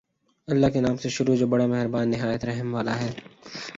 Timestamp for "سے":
0.97-1.09